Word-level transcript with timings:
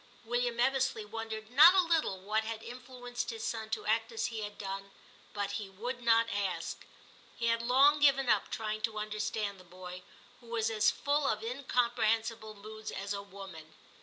William 0.25 0.57
Ebbesley 0.57 1.05
wondered 1.05 1.51
not 1.51 1.75
a 1.75 1.83
little 1.83 2.17
what 2.19 2.43
had 2.43 2.63
influenced 2.63 3.29
his 3.29 3.43
son 3.43 3.69
to 3.69 3.85
act 3.85 4.11
as 4.11 4.25
he 4.33 4.39
had 4.41 4.57
done, 4.57 4.89
but 5.31 5.51
he 5.61 5.69
would 5.69 6.01
not 6.01 6.27
ask. 6.33 6.87
He 7.37 7.45
had 7.45 7.61
long 7.61 7.99
given 7.99 8.27
up 8.27 8.49
trying 8.49 8.81
to 8.81 8.97
understand 8.97 9.59
the 9.59 9.63
boy, 9.63 10.01
who 10.39 10.47
was 10.47 10.71
as 10.71 10.89
full 10.89 11.27
of 11.27 11.43
incomprehensible 11.43 12.55
moods 12.55 12.89
as 12.89 13.13
a 13.13 13.21
woman. 13.21 13.75